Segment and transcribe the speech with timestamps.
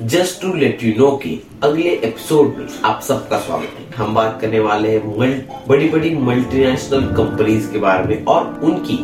[0.00, 1.30] Just to let you know कि
[1.62, 7.06] अगले episode में आप सबका स्वागत है। हम बात करने वाले हैं बड़ी बड़ी मल्टीनेशनल
[7.16, 8.98] कंपनीज़ के बारे में और उनकी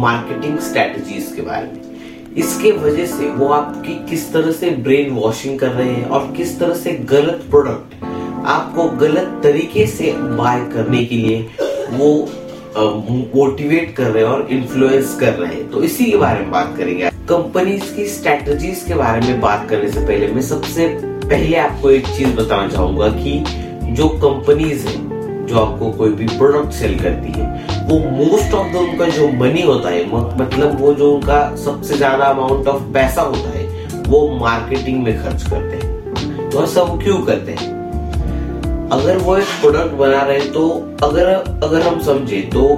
[0.00, 5.58] मार्केटिंग स्ट्रेटजीज के बारे में। इसके वजह से वो आपकी किस तरह से ब्रेन वॉशिंग
[5.58, 8.04] कर रहे हैं और किस तरह से गलत प्रोडक्ट
[8.46, 11.42] आपको गलत तरीके से बाय करने के लिए
[11.90, 12.14] वो
[13.34, 16.74] मोटिवेट कर रहे हैं और इन्फ्लुएंस कर रहे हैं। तो इसी के बारे में बात
[16.78, 21.90] करेंगे कंपनीज़ की स्ट्रेटजीज के बारे में बात करने से पहले मैं सबसे पहले आपको
[21.90, 24.94] एक चीज़ बताना चाहूँगा कि जो कंपनीज़ है,
[25.46, 27.46] जो आपको कोई भी प्रोडक्ट सेल करती है,
[27.88, 30.04] वो मोस्ट ऑफ़ द उनका जो मनी होता है
[30.38, 33.64] मतलब वो जो उनका सबसे ज़्यादा अमाउंट ऑफ़ पैसा होता है,
[34.08, 37.74] वो मार्केटिंग में खर्च करते हैं। तो ऐसा वो क्यों करते हैं?
[38.92, 40.68] अगर वो एक प्रोडक्ट बना रहे तो
[41.02, 41.28] अगर
[41.64, 42.68] अगर हम समझे तो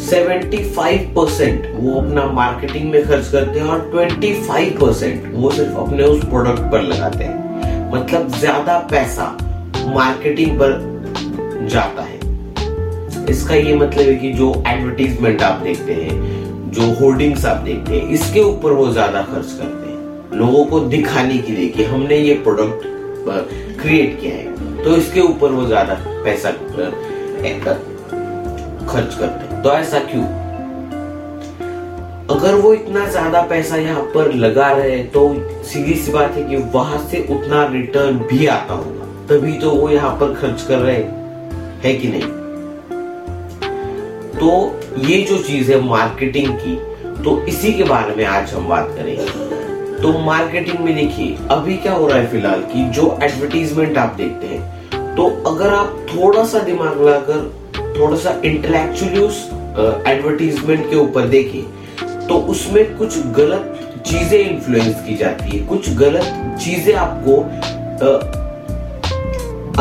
[0.00, 6.02] 75 परसेंट वो अपना मार्केटिंग में खर्च करते हैं और 25 परसेंट वो सिर्फ़ अपने
[6.04, 9.26] उस प्रोडक्ट पर लगाते हैं। मतलब ज़्यादा पैसा
[9.86, 12.18] मार्केटिंग पर जाता है।
[13.26, 18.08] इसका ये मतलब है कि जो एडवर्टीजमेंट आप देखते हैं, जो होर्डिंग्स आप देखते हैं,
[18.08, 22.34] इसके ऊपर वो ज़्यादा खर्च करते हैं। लोगों को दिखाने के लिए कि हमने ये
[22.42, 22.82] प्रोडक्ट
[23.82, 26.50] क्रिएट किया है। तो इसके ऊपर वो ज़्यादा पैसा
[28.86, 30.24] खर्च करते हैं। तो ऐसा क्यों?
[32.30, 35.22] अगर वो इतना ज़्यादा पैसा यहाँ पर लगा रहे तो
[35.64, 39.88] सीधी सी बात है कि वहाँ से उतना रिटर्न भी आता होगा। तभी तो वो
[39.90, 40.96] यहाँ पर खर्च कर रहे
[41.84, 42.22] है। कि नहीं?
[44.32, 44.50] तो
[45.08, 46.76] ये जो चीज़ है मार्केटिंग की
[47.24, 49.26] तो इसी के बारे में आज हम बात करेंगे।
[50.02, 54.46] तो मार्केटिंग में देखिए, अभी क्या हो रहा है फ़िलहाल कि जो एडवर्टीजमेंट आप देखते
[54.46, 57.59] हैं तो अगर आप थोड़ा सा दिमाग लगाकर
[57.98, 59.22] थोड़ा सा इंटेलेक्चुअली
[60.10, 61.62] एडवर्टीजमेंट के ऊपर देखिए
[62.28, 67.36] तो उसमें कुछ गलत चीज़ें इन्फ्लुएंस की जाती है। कुछ गलत चीज़ें आपको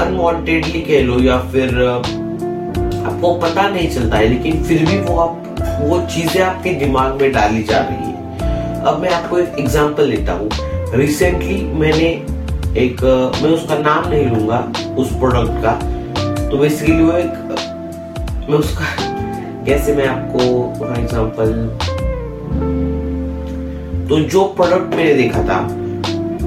[0.00, 5.60] अनवांटेडली कह लो या फिर आपको पता नहीं चलता है, लेकिन फिर भी वो आप,
[5.82, 10.32] वो चीज़ें आपके दिमाग में डाली जा रही है। अब मैं आपको एक एग्जांपल लेता
[10.32, 10.48] हूँ।
[10.94, 12.08] रिसेंटली मैंने
[12.78, 13.02] एक
[13.42, 14.58] मैं उसका नाम नहीं लूँगा,
[14.98, 15.72] उस प्रोडक्ट का।
[16.48, 17.32] तो बेसिकली वो एक
[18.48, 18.84] मैं उसका
[19.64, 20.38] कैसे मैं आपको
[20.78, 21.50] फॉर एग्जांपल
[24.08, 25.58] तो जो प्रोडक्ट मैंने देखा था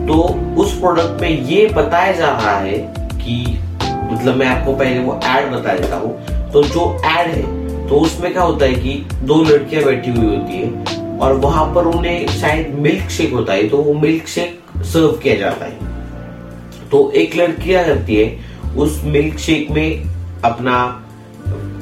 [0.07, 0.15] तो
[0.61, 5.51] उस प्रोडक्ट में ये बताया जा रहा है कि मतलब मैं आपको पहले वो एड
[5.51, 9.83] बता देता हूँ। तो जो एड है तो उसमें क्या होता है कि दो लड़कियाँ
[9.83, 13.93] बैठी हुई होती है और वहाँ पर उन्हें शायद मिल्क शेक होता है तो वो
[13.93, 18.37] मिल्क शेक सर्व किया जाता है। तो एक लड़की क्या करती है,
[18.77, 20.03] उस मिल्क शेक में
[20.43, 21.00] अपना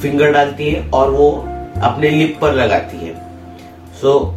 [0.01, 1.29] फिंगर डालती है और वो
[1.83, 3.13] अपने लिप पर लगाती है।
[4.01, 4.35] So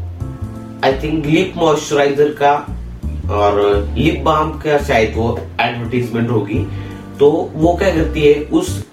[0.84, 2.54] I think lip moisturiser का
[3.30, 3.60] और
[3.98, 6.66] लिप बाम का शायद वो एडवर्टीजमेंट होगी।
[7.18, 8.86] तो वो क्या करती है, उस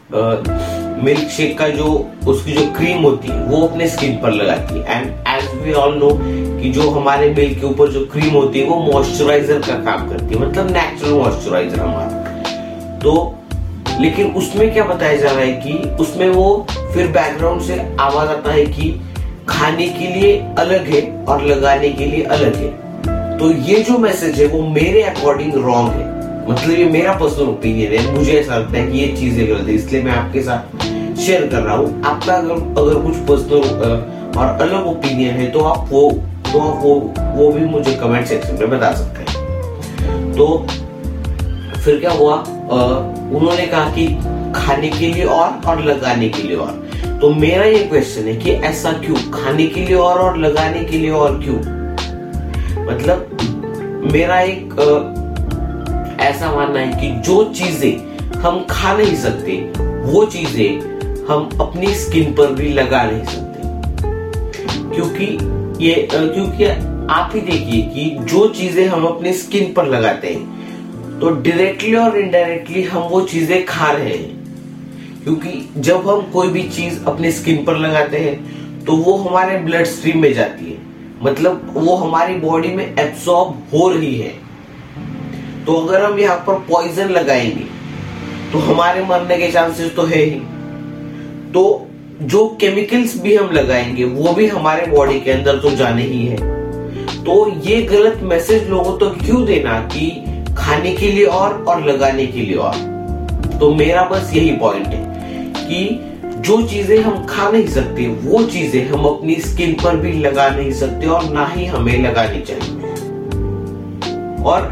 [1.04, 4.98] मिल्क शेक का जो, उसकी जो क्रीम होती है, वो अपने स्किन पर लगाती है।
[4.98, 6.10] And as we all know
[6.62, 10.36] कि जो हमारे मिल्क के ऊपर जो क्रीम होती है, वो मॉइस्चराइजर का काम करती
[10.36, 13.39] है। मतलब नेचुरल मॉइस्चराइजर हमारा। तो
[14.00, 18.52] लेकिन उसमें क्या बताया जा रहा है कि उसमें वो फिर बैकग्राउंड से आवाज़ आता
[18.52, 18.92] है कि
[19.50, 24.40] खाने के लिए अलग है और लगाने के लिए अलग है। तो ये जो मैसेज
[24.42, 26.08] है, वो मेरे अकॉर्डिंग रॉन्ग है।
[26.50, 29.74] मतलब ये मेरा पर्सनल ओपिनियन है। मुझे ऐसा लगता है कि ये चीज़ें गलत है,
[29.76, 30.86] इसलिए मैं आपके साथ
[31.18, 32.52] शेयर कर रहा हूँ। आपका अगर
[32.82, 36.10] अगर कुछ पर्सनल और अलग ओपिनियन है तो आप वो
[36.52, 36.94] तो आप वो
[37.36, 40.48] वो भी मुझे कमेंट सेक्शन में बता सकते हैं। तो
[41.76, 42.36] फिर क्या हुआ?
[42.70, 44.08] उन्होंने कहा कि
[44.56, 46.90] खाने के लिए और और लगाने के लिए और।
[47.22, 49.16] तो मेरा ये क्वेश्चन है कि ऐसा क्यों?
[49.32, 51.58] खाने के लिए और और लगाने के लिए और क्यों?
[52.86, 54.74] मतलब मेरा एक
[56.22, 59.58] ऐसा मानना है कि जो चीज़ें हम खा नहीं सकते,
[60.12, 65.26] वो चीज़ें हम अपनी स्किन पर भी लगा नहीं सकते। क्योंकि
[65.86, 66.66] ये क्योंकि
[67.14, 70.59] आप ही देखिए कि जो चीज़ें हम अपनी स्किन पर लगाते हैं
[71.20, 76.64] तो डायरेक्टली और इनडायरेक्टली हम वो चीज़ें खा रहे हैं। क्योंकि जब हम कोई भी
[76.64, 80.78] चीज़ अपने स्किन पर लगाते हैं तो वो हमारे ब्लड स्ट्रीम में जाती है।
[81.24, 84.32] मतलब वो हमारी बॉडी में एब्सॉर्ब हो रही है।
[85.66, 87.68] तो अगर हम यहाँ पर पॉइजन लगाएँगे
[88.52, 90.40] तो हमारे मरने के चांसेस तो है ही।
[91.54, 91.88] तो
[92.22, 96.38] जो केमिकल्स भी हम लगाएँगे, वो भी हमारे बॉडी के अंदर तो जाने ही है।
[97.24, 100.10] तो ये गलत मैसेज लोगों तक तो क्यों देना कि
[100.60, 102.76] खाने के लिए और और लगाने के लिए और।
[103.60, 105.08] तो मेरा बस यही पॉइंट है
[105.58, 106.06] कि
[106.40, 110.72] जो चीज़ें हम खा नहीं सकते, वो चीज़ें हम अपनी स्किन पर भी लगा नहीं
[110.72, 112.78] सकते और ना ही हमें लगानी चाहिए।
[114.44, 114.72] और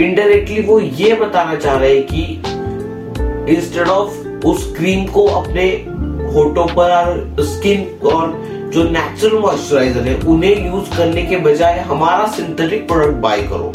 [0.00, 5.64] इनडायरेक्टली वो ये बताना चाह रहे हैं कि इंस्टेड ऑफ़ उस क्रीम को अपने
[6.34, 8.32] होठों पर और स्किन और
[8.74, 13.72] जो नेचुरल मॉइस्चराइजर है, उन्हें यूज़ करने के बजाय हमारा सिंथेटिक प्रोडक्ट बाय करो।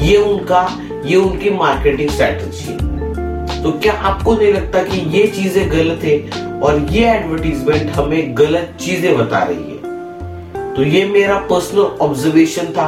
[0.00, 0.66] ये उनका,
[1.04, 6.18] ये उनकी मार्केटिंग स्ट्रेटजी है। तो क्या आपको नहीं लगता कि ये चीज़ें गलत है
[6.60, 10.74] और ये एडवर्टीजमेंट हमें गलत चीज़ें बता रही है?
[10.74, 12.86] तो ये मेरा पर्सनल ऑब्जर्वेशन था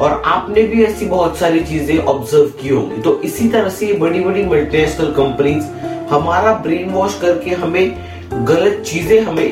[0.00, 4.20] और आपने भी ऐसी बहुत सारी चीज़ें ऑब्ज़र्व की होंगी। तो इसी तरह से बड़ी
[4.20, 5.64] बड़ी मल्टीनेशनल कंपनीज़
[6.10, 9.48] हमारा ब्रेन वॉश करके हमें गलत चीज़ें हमें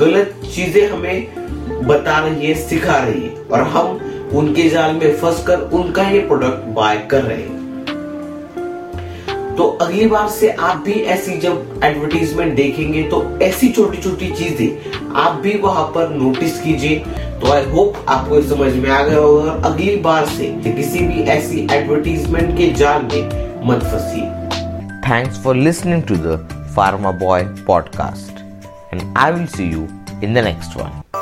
[0.00, 3.98] गलत चीज़ें हमें बता रही है, सिखा रही है। और हम
[4.32, 7.58] उनके जाल में फंस कर उनका ये प्रोडक्ट बाय कर रहे हैं।
[9.56, 15.12] तो अगली बार से आप भी ऐसी जब एडवर्टीजमेंट देखेंगे तो ऐसी छोटी छोटी चीज़ें
[15.22, 16.98] आप भी वहाँ पर नोटिस कीजिए।
[17.40, 21.66] तो आई होप आपको समझ में आ गया होगा अगली बार से किसी भी ऐसी
[21.72, 24.26] एडवर्टीजमेंट के जाल में मत फंसिए।
[25.10, 26.38] Thanks for listening to the
[26.76, 28.38] pharma boy podcast
[28.94, 29.88] and I will see you
[30.22, 31.19] in the next one.